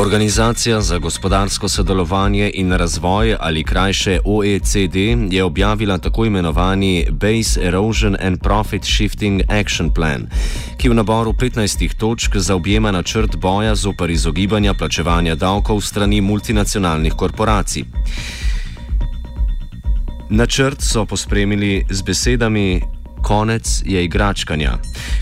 [0.00, 4.96] Organizacija za gospodarsko sodelovanje in razvoj ali krajše OECD
[5.30, 10.26] je objavila tako imenovani Base Erosion and Profit Shifting Action Plan,
[10.76, 17.84] ki v naboru 15 točk zaobjema načrt boja zoper izogibanja plačevanja davkov strani multinacionalnih korporacij.
[20.30, 22.80] Načrt so pospremili z besedami:
[23.30, 24.70] Konec je igračkanja.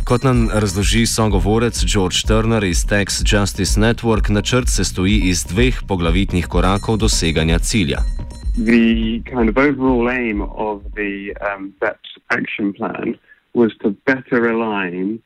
[0.04, 5.80] Kot nam razloži sogovorec George Turner iz Tax Justice Network, načrt se stoji iz dveh
[5.88, 7.98] poglavitnih korakov doseganja cilja.
[8.56, 11.12] The kind of overall aim of the
[11.48, 13.14] um, that action plan
[13.54, 15.20] was to better align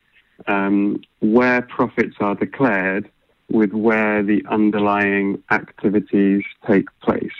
[0.47, 3.05] um, where profits are declared
[3.47, 7.39] with where the underlying activities take place.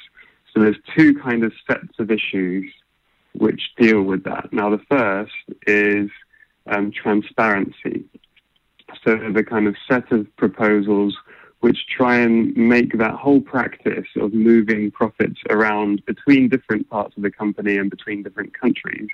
[0.50, 2.66] So there's two kind of sets of issues
[3.34, 4.52] which deal with that.
[4.52, 5.34] Now, the first
[5.68, 6.10] is
[6.68, 8.06] um, transparency.
[9.04, 11.16] So the kind of set of proposals
[11.62, 17.24] which try and make that whole practice of moving profits around between different parts of
[17.24, 19.08] the company and between different countries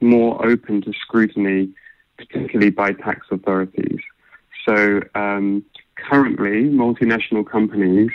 [0.00, 1.70] more open to scrutiny,
[2.18, 4.00] particularly by tax authorities.
[4.68, 8.10] So um, currently, multinational companies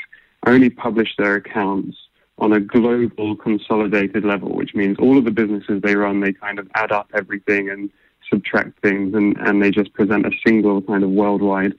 [0.45, 1.95] only publish their accounts
[2.39, 6.59] on a global consolidated level, which means all of the businesses they run, they kind
[6.59, 7.89] of add up everything and
[8.29, 11.73] subtract things and, and they just present a single kind of worldwide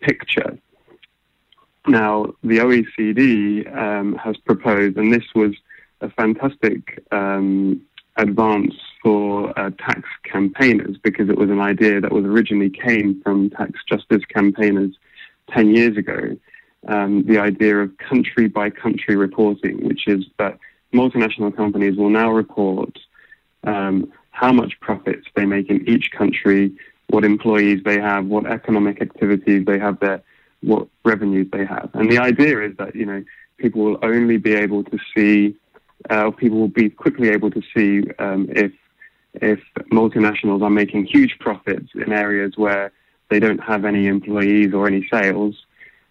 [0.00, 0.58] picture.
[1.86, 5.54] Now, the OECD um, has proposed, and this was
[6.00, 7.82] a fantastic um,
[8.16, 13.50] advance for uh, tax campaigners because it was an idea that was originally came from
[13.50, 14.94] tax justice campaigners
[15.50, 16.36] 10 years ago
[16.88, 20.58] um, the idea of country by country reporting, which is that
[20.94, 22.98] multinational companies will now report
[23.64, 26.72] um, how much profits they make in each country,
[27.08, 30.22] what employees they have, what economic activities they have there,
[30.62, 31.90] what revenues they have.
[31.94, 33.22] And the idea is that, you know,
[33.58, 35.56] people will only be able to see,
[36.08, 38.72] uh, people will be quickly able to see um, if,
[39.34, 39.60] if
[39.92, 42.92] multinationals are making huge profits in areas where
[43.28, 45.54] they don't have any employees or any sales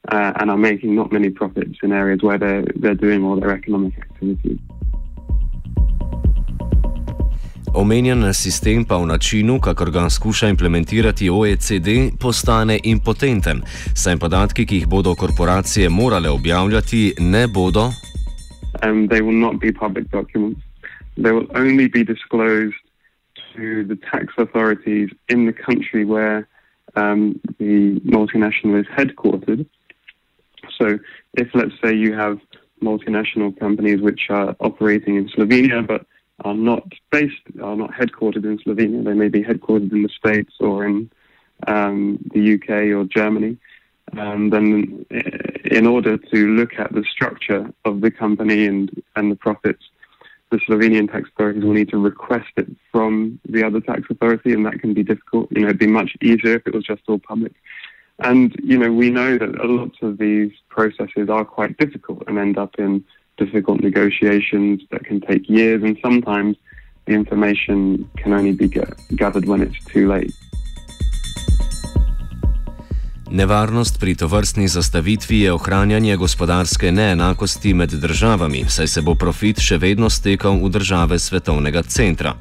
[0.08, 3.52] uh, and are making not many profits in areas where they're, they're doing all their
[3.52, 4.60] economic activities.
[7.74, 13.62] Omenjen sistem pa v načinu, kakor ga skuša implementirati OECD, postane impotenten,
[13.94, 17.92] saj podatki, ki jih bodo korporacije morale objavljati, ne bodo.
[18.82, 20.62] Um, they will not be public documents.
[21.16, 22.80] They will only be disclosed
[23.56, 26.48] to the tax authorities in the country where
[26.96, 29.66] um, the multinational is headquartered.
[30.80, 30.98] So,
[31.34, 32.40] if let's say you have
[32.82, 36.06] multinational companies which are operating in Slovenia but
[36.46, 40.54] are not based, are not headquartered in Slovenia, they may be headquartered in the States
[40.60, 41.10] or in
[41.68, 43.58] um, the UK or Germany.
[44.18, 45.06] Um, then,
[45.66, 49.84] in order to look at the structure of the company and, and the profits,
[50.50, 54.66] the Slovenian tax authorities will need to request it from the other tax authority, and
[54.66, 55.50] that can be difficult.
[55.52, 57.54] You know, it'd be much easier if it was just all public.
[58.22, 62.38] And, you know, we know that a lot of these processes are quite difficult and
[62.38, 63.04] end up in
[63.38, 66.58] difficult negotiations that can take years, and sometimes
[67.06, 68.68] the information can only be
[69.16, 70.34] gathered when it's too late.
[73.32, 79.78] Nevarnost pri tovrstni zastavitvi je ohranjanje gospodarske neenakosti med državami, saj se bo profit še
[79.78, 82.34] vedno stekal v države svetovnega centra.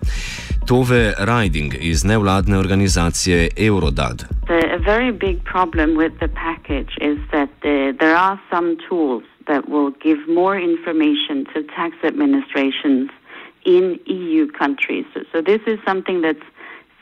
[0.66, 4.37] Tove Riding iz nevladne organizacije Eurodad.
[4.78, 9.68] A very big problem with the package is that the, there are some tools that
[9.68, 13.10] will give more information to tax administrations
[13.66, 15.04] in EU countries.
[15.12, 16.46] So, so this is something that's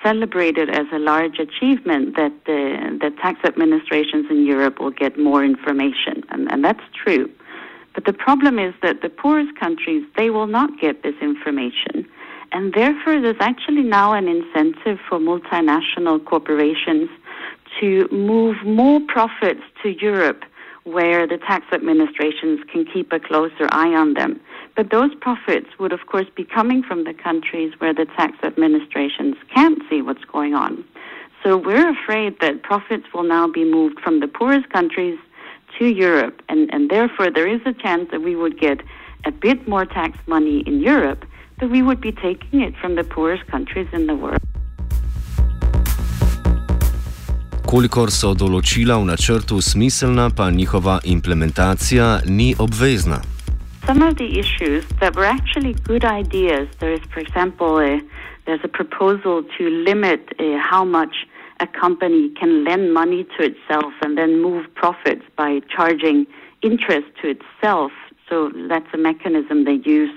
[0.02, 5.44] celebrated as a large achievement that the, the tax administrations in Europe will get more
[5.44, 7.30] information, and, and that's true.
[7.94, 12.08] But the problem is that the poorest countries, they will not get this information.
[12.52, 17.10] And therefore, there's actually now an incentive for multinational corporations
[17.80, 20.44] to move more profits to Europe
[20.84, 24.40] where the tax administrations can keep a closer eye on them.
[24.76, 29.34] But those profits would, of course, be coming from the countries where the tax administrations
[29.52, 30.84] can't see what's going on.
[31.42, 35.18] So we're afraid that profits will now be moved from the poorest countries
[35.78, 38.80] to Europe, and, and therefore there is a chance that we would get
[39.24, 41.24] a bit more tax money in Europe,
[41.58, 44.40] but we would be taking it from the poorest countries in the world.
[47.76, 53.18] Kolikor so določila v načrtu smiselna, pa njihova implementacija ni obvezna.
[53.86, 56.68] some of the issues that were actually good ideas.
[56.80, 58.00] There is, for example, a,
[58.46, 61.28] there's a proposal to limit uh, how much
[61.60, 66.26] a company can lend money to itself and then move profits by charging
[66.62, 67.92] interest to itself.
[68.26, 70.14] So that's a mechanism they use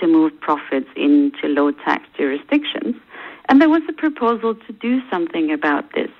[0.00, 2.96] to move profits into low tax jurisdictions.
[3.48, 6.10] And there was a proposal to do something about this.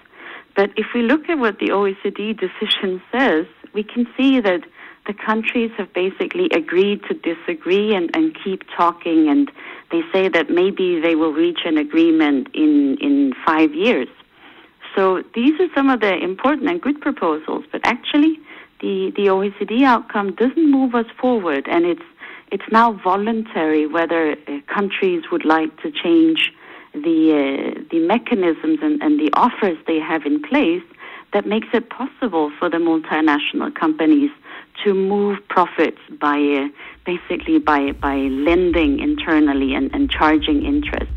[0.56, 4.62] But if we look at what the OECD decision says, we can see that
[5.06, 9.50] the countries have basically agreed to disagree and, and keep talking, and
[9.93, 14.08] they say that maybe they will reach an agreement in, in five years.
[14.97, 18.41] So these are some of the important and good proposals, but actually
[18.81, 22.03] the, the OECD outcome doesn't move us forward, and it's
[22.53, 26.53] it's now voluntary whether uh, countries would like to change
[27.02, 30.82] the uh, the mechanisms and, and the offers they have in place
[31.32, 34.31] that makes it possible for the multinational companies
[34.82, 36.69] to move profits by uh,
[37.04, 41.10] basically by by lending internally and, and charging interest.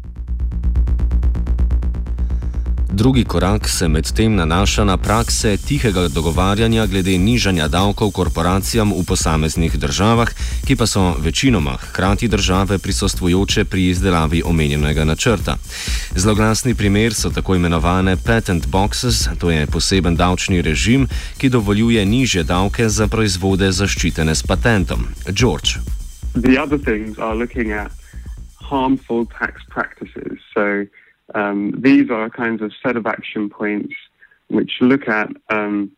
[3.00, 9.78] Drugi korak se medtem nanaša na prakse tihega dogovarjanja glede nižanja davkov korporacijam v posameznih
[9.80, 10.28] državah,
[10.68, 15.56] ki pa so večinoma hkrati države prisostvujoče pri izdelavi omenjenega načrta.
[16.16, 21.08] Zloglasni primer so tako imenovane patent boxes, to je poseben davčni režim,
[21.38, 25.08] ki dovoljuje niže davke za proizvode zaščitene s patentom.
[25.32, 25.80] George.
[26.36, 27.92] The other things are looking at
[28.70, 30.36] harmful tax practices.
[30.54, 30.84] So
[31.36, 33.94] Um, these are kinds of set of action points
[34.48, 35.92] which look at um,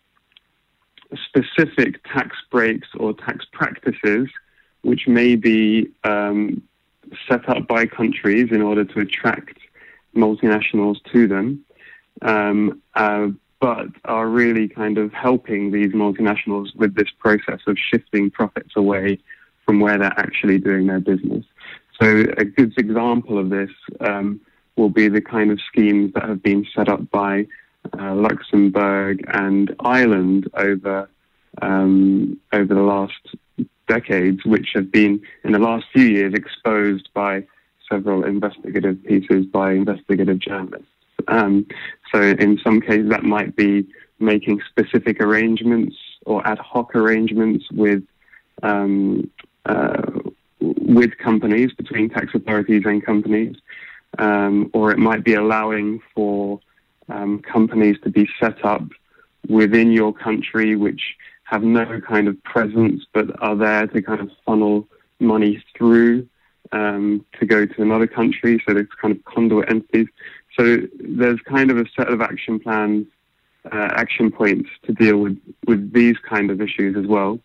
[1.26, 4.28] specific tax breaks or tax practices
[4.82, 6.62] which may be um,
[7.28, 9.58] set up by countries in order to attract
[10.16, 11.64] multinationals to them,
[12.22, 13.28] um, uh,
[13.60, 19.20] but are really kind of helping these multinationals with this process of shifting profits away
[19.66, 21.46] from where they're actually doing their business.
[22.02, 23.70] So, a good example of this
[24.00, 24.42] um,
[24.82, 27.46] will be the kind of schemes that have been set up by
[28.00, 31.08] uh, Luxembourg and Ireland over
[31.62, 33.24] um, over the last
[33.88, 37.46] decades, which have been in the last few years exposed by
[37.90, 40.88] several investigative pieces by investigative journalists.
[41.28, 41.68] Um,
[42.12, 43.86] so, in some cases, that might be
[44.20, 45.96] making specific arrangements
[46.26, 48.04] or ad hoc arrangements with
[48.64, 49.30] um,
[49.66, 50.02] uh,
[50.60, 53.56] with companies between tax authorities and companies
[54.18, 56.60] um, or it might be allowing for
[57.10, 58.84] um, companies to be set up
[59.50, 64.30] within your country which have no kind of presence but are there to kind of
[64.46, 64.88] funnel
[65.20, 66.28] money through
[66.72, 68.62] um, to go to another country.
[68.66, 70.08] So there's kind of conduit entities.
[70.58, 73.08] So there's kind of a set of action plans,
[73.72, 75.38] uh, action points to deal with,
[75.68, 77.40] with these kind of issues as well.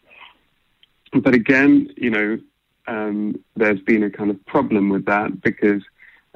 [1.13, 2.39] But again, you know,
[2.89, 5.83] um, there's been a kind of problem with that because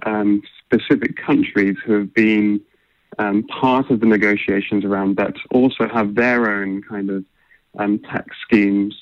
[0.06, 2.60] um, specific countries who have been
[3.18, 7.24] um, part of the negotiations around that also have their own kind of
[7.78, 8.94] um, tax schemes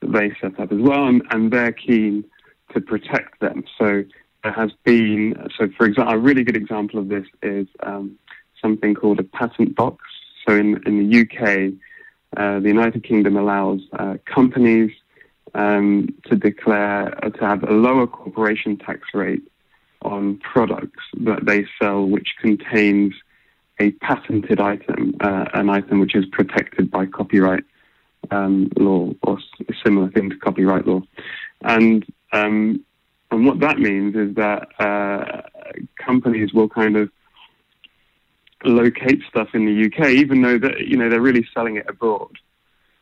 [0.00, 2.24] that they set up as well, and, and, they're keen
[2.74, 3.64] to protect them.
[3.78, 4.04] So
[4.42, 8.18] there has been, so for example, a really good example of this is um,
[8.60, 10.04] something called a patent box.
[10.46, 11.72] So in, in the UK,
[12.36, 14.90] uh, the United Kingdom allows uh, companies
[15.54, 19.42] um, to declare uh, to have a lower corporation tax rate
[20.02, 23.14] on products that they sell which contains
[23.78, 27.64] a patented item, uh, an item which is protected by copyright
[28.30, 29.38] um, law or
[29.68, 31.02] a similar thing to copyright law.
[31.62, 32.84] And um,
[33.30, 35.42] and what that means is that uh,
[36.04, 37.10] companies will kind of
[38.64, 42.36] locate stuff in the UK, even though that you know they're really selling it abroad.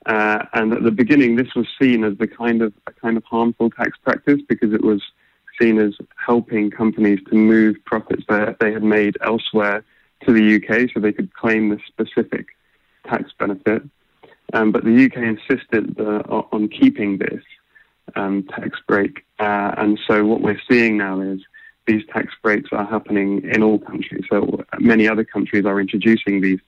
[0.06, 3.24] Uh, and at the beginning, this was seen as the kind of a kind of
[3.24, 5.02] harmful tax practice because it was
[5.60, 9.84] seen as helping companies to move profits that they had made elsewhere
[10.26, 12.46] to the UK so they could claim the specific
[13.06, 13.82] tax benefit.
[14.52, 16.22] Um, but the UK insisted uh,
[16.52, 17.42] on keeping this
[18.16, 19.24] um, tax break.
[19.38, 21.40] Uh, and so what we're seeing now is
[21.86, 24.24] these tax breaks are happening in all countries.
[24.30, 26.60] So many other countries are introducing these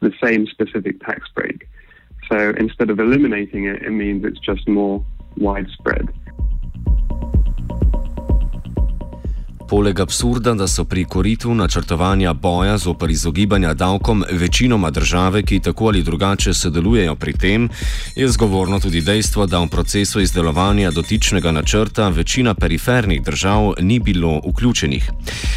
[0.00, 1.68] the same specific tax break.
[2.30, 5.04] So instead of eliminating it, it means it's just more
[5.36, 6.12] widespread.
[9.68, 15.86] Poleg absurda, da so pri koritu načrtovanja boja zoper izogibanja davkom večinoma države, ki tako
[15.86, 17.68] ali drugače sodelujejo pri tem,
[18.16, 24.40] je zgovorno tudi dejstvo, da v procesu izdelovanja dotičnega načrta večina perifernih držav ni bilo
[24.48, 25.10] vključenih.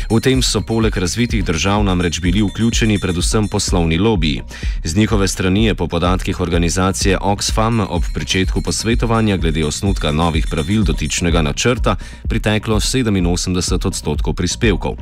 [0.09, 4.41] V tem so poleg razvitih držav namreč bili vključeni predvsem poslovni lobiji.
[4.83, 10.83] Z njihove strani je po podatkih organizacije Oxfam ob pričetku posvetovanja glede osnutka novih pravil
[10.83, 11.95] dotičnega načrta
[12.29, 14.93] priteklo 87 odstotkov odstotkov prispevkov.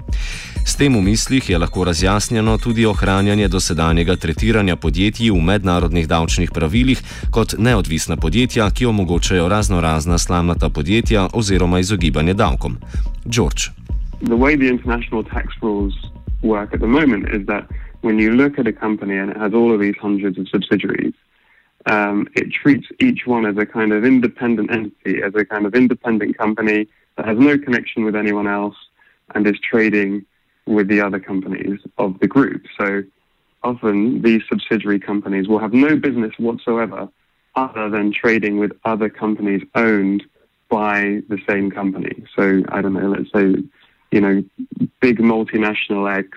[0.63, 6.49] S tem v mislih je lahko razjasnjeno tudi ohranjanje dosedanjega tretiranja podjetij v mednarodnih davčnih
[6.55, 12.79] pravilih kot neodvisna podjetja, ki omogočajo razno razna slamnata podjetja oziroma izogibanje davkom.
[13.25, 13.75] George.
[14.23, 15.93] The way the international tax rules
[16.41, 17.67] work at the moment is that
[18.01, 21.13] when you look at a company and it has all of these hundreds of subsidiaries,
[21.85, 25.75] um, it treats each one as a kind of independent entity, as a kind of
[25.75, 26.87] independent company
[27.17, 28.75] that has no connection with anyone else
[29.33, 30.25] and is trading
[30.65, 32.65] with the other companies of the group.
[32.77, 33.03] So
[33.63, 37.09] often these subsidiary companies will have no business whatsoever
[37.55, 40.23] other than trading with other companies owned
[40.69, 42.25] by the same company.
[42.35, 43.63] So I don't know, let's say,
[44.11, 44.43] you know,
[44.99, 46.29] big multinational X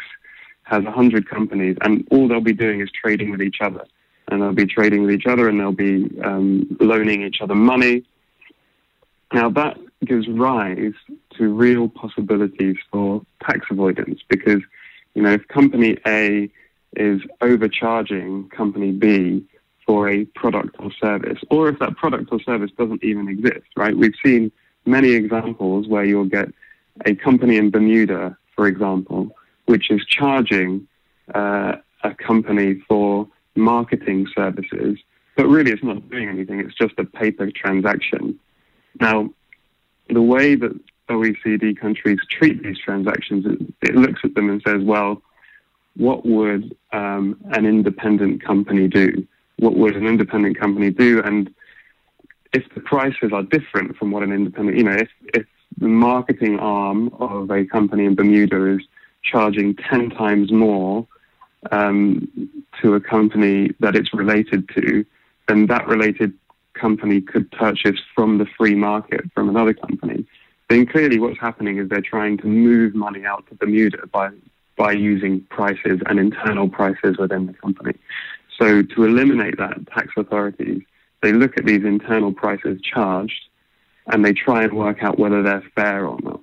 [0.65, 3.85] has 100 companies, and all they'll be doing is trading with each other.
[4.29, 8.05] And they'll be trading with each other and they'll be um, loaning each other money.
[9.33, 10.93] Now, that gives rise
[11.39, 14.63] to real possibilities for tax avoidance because,
[15.15, 16.51] you know, if company A
[16.97, 19.45] is overcharging company B
[19.87, 23.97] for a product or service, or if that product or service doesn't even exist, right?
[23.97, 24.53] We've seen
[24.85, 26.49] many examples where you'll get
[27.07, 29.31] a company in Bermuda, for example,
[29.67, 30.87] which is charging
[31.35, 34.99] uh, a company for marketing services,
[35.37, 36.61] but really it's not doing anything.
[36.61, 38.39] It's just a paper transaction.
[39.01, 39.31] Now,
[40.09, 40.79] the way that
[41.09, 45.23] OECD countries treat these transactions, it, it looks at them and says, well,
[45.97, 49.27] what would um, an independent company do?
[49.59, 51.21] What would an independent company do?
[51.23, 51.53] And
[52.53, 55.47] if the prices are different from what an independent, you know, if, if
[55.77, 58.81] the marketing arm of a company in Bermuda is
[59.23, 61.07] charging 10 times more
[61.73, 62.29] um,
[62.81, 65.05] to a company that it's related to,
[65.49, 66.33] then that related
[66.75, 70.25] company could purchase from the free market from another company.
[70.69, 74.31] Then clearly what's happening is they're trying to move money out to Bermuda by,
[74.77, 77.95] by using prices and internal prices within the company.
[78.59, 80.83] So to eliminate that, tax authorities,
[81.23, 83.49] they look at these internal prices charged
[84.09, 86.41] and they try and work out whether they're fair or not.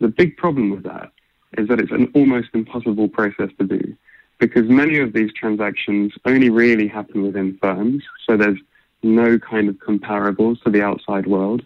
[0.00, 1.10] The big problem with that
[1.58, 3.96] is that it's an almost impossible process to do
[4.38, 8.58] because many of these transactions only really happen within firms, so there's
[9.02, 11.62] no kind of comparables to the outside world.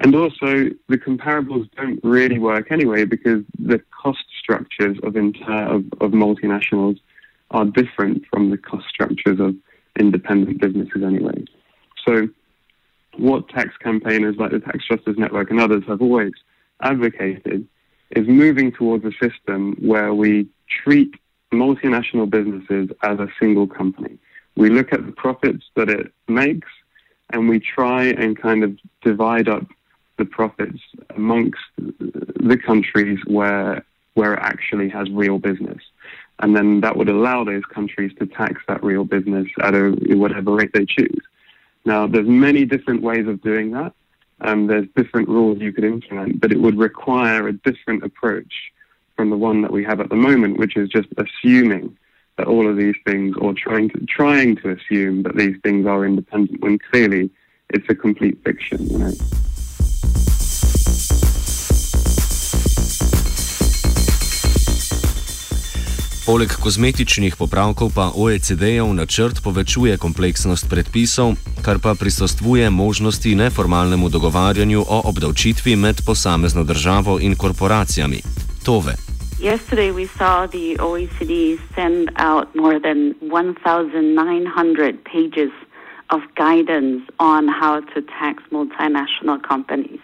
[0.00, 5.84] And also, the comparables don't really work anyway because the cost structures of, inter- of,
[6.00, 6.98] of multinationals
[7.52, 9.54] are different from the cost structures of
[9.98, 11.44] independent businesses anyway.
[12.04, 12.28] So,
[13.16, 16.32] what tax campaigners like the Tax Justice Network and others have always
[16.82, 17.68] advocated
[18.10, 21.14] is moving towards a system where we treat
[21.52, 24.18] multinational businesses as a single company.
[24.56, 26.68] We look at the profits that it makes
[27.30, 29.66] and we try and kind of divide up
[30.16, 30.78] the profits
[31.16, 35.82] amongst the countries where where it actually has real business.
[36.38, 40.52] And then that would allow those countries to tax that real business at a, whatever
[40.52, 41.20] rate they choose.
[41.84, 43.92] Now, there's many different ways of doing that.
[44.40, 48.52] Um, there's different rules you could implement, but it would require a different approach
[49.16, 51.96] from the one that we have at the moment, which is just assuming
[52.36, 56.04] that all of these things, or trying to trying to assume that these things are
[56.04, 57.30] independent, when clearly
[57.70, 58.84] it's a complete fiction.
[58.86, 59.12] You know.
[66.24, 74.80] Poleg kozmetičnih popravkov pa OECD-jev načrt povečuje kompleksnost predpisov, kar pa prisostvuje možnosti neformalnemu dogovarjanju
[74.80, 78.24] o obdavčitvi med posamezno državo in korporacijami.
[78.64, 78.96] Tove.
[79.36, 85.52] Yesterday, we saw the OECD send out more than 1,900 pages
[86.08, 90.00] of guidance on how to tax multinational companies.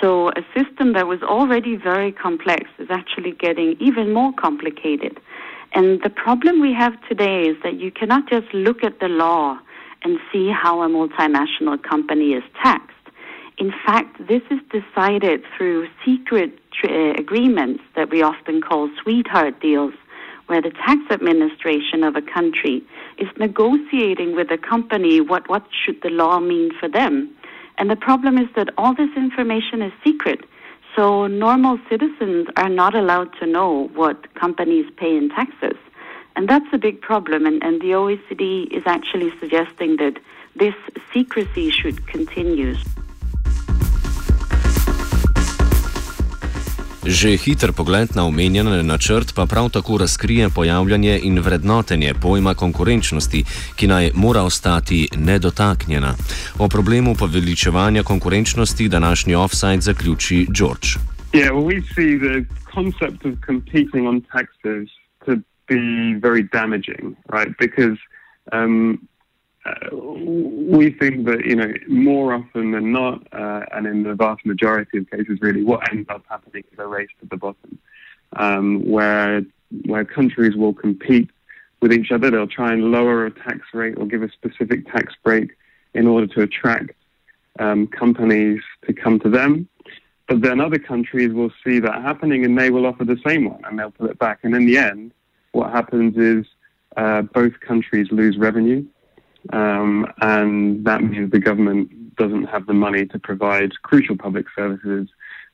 [0.00, 5.18] So, a system that was already very complex is actually getting even more complicated.
[5.72, 9.58] And the problem we have today is that you cannot just look at the law
[10.02, 12.94] and see how a multinational company is taxed.
[13.58, 19.94] In fact, this is decided through secret uh, agreements that we often call sweetheart deals,
[20.46, 22.82] where the tax administration of a country
[23.18, 27.34] is negotiating with a company what, what should the law mean for them.
[27.78, 30.44] And the problem is that all this information is secret.
[30.98, 35.76] So normal citizens are not allowed to know what companies pay in taxes.
[36.34, 37.46] And that's a big problem.
[37.46, 40.18] And, and the OECD is actually suggesting that
[40.56, 40.74] this
[41.12, 42.74] secrecy should continue.
[47.08, 53.44] Že hiter pogled na omenjen načrt pa prav tako razkrije pojavljanje in vrednotenje pojma konkurenčnosti,
[53.76, 56.14] ki naj mora ostati nedotaknjena.
[56.58, 60.88] O problemu poveličevanja konkurenčnosti današnji offside zaključi George.
[61.32, 64.88] Yeah, well, we see the concept of competing on taxes
[65.24, 65.32] to
[65.68, 65.80] be
[66.20, 67.52] very damaging, right?
[67.58, 67.98] Because
[68.52, 69.00] um,
[69.64, 74.44] uh, we think that you know more often than not, uh, and in the vast
[74.46, 77.78] majority of cases, really, what ends up happening is a race to the bottom,
[78.36, 79.42] um, where
[79.86, 81.30] where countries will compete
[81.80, 82.30] with each other.
[82.30, 85.50] They'll try and lower a tax rate or give a specific tax break
[85.94, 86.92] in order to attract
[87.58, 89.68] um, companies to come to them.
[90.28, 93.62] But then other countries will see that happening and they will offer the same one
[93.64, 94.40] and they'll pull it back.
[94.42, 95.12] And in the end,
[95.52, 96.46] what happens is
[96.96, 98.84] uh, both countries lose revenue.
[99.52, 105.08] Um, and that means the government doesn't have the money to provide crucial public services,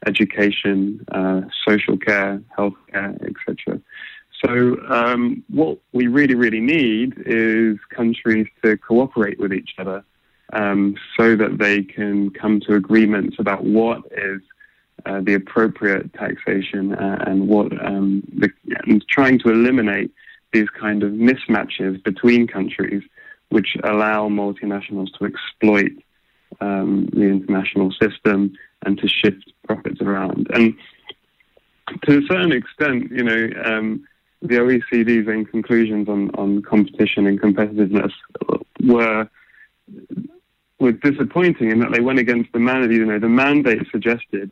[0.06, 3.80] education, uh, social care, healthcare, etc.
[4.44, 10.04] So, um, what we really, really need is countries to cooperate with each other
[10.52, 14.40] um, so that they can come to agreements about what is
[15.06, 18.50] uh, the appropriate taxation uh, and what um, the,
[18.86, 20.10] and trying to eliminate
[20.52, 23.02] these kind of mismatches between countries
[23.54, 25.92] which allow multinationals to exploit
[26.60, 28.52] um, the international system
[28.84, 30.48] and to shift profits around.
[30.52, 30.74] And
[32.02, 34.08] to a certain extent, you know, um,
[34.42, 38.12] the OECD's conclusions on, on competition and competitiveness
[38.82, 39.28] were
[40.80, 42.90] were disappointing in that they went against the mandate.
[42.90, 44.50] You know, the mandate suggested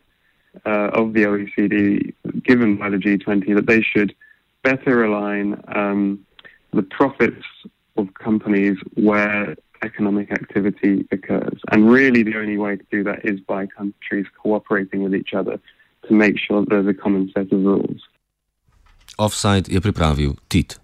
[0.64, 4.14] uh, of the OECD, given by the G20, that they should
[4.62, 6.24] better align um,
[6.72, 7.44] the profits
[7.96, 11.60] of companies where economic activity occurs.
[11.70, 15.60] And really, the only way to do that is by countries cooperating with each other
[16.08, 18.02] to make sure there's a common set of rules.
[19.18, 20.82] Offside je pripravil Tit.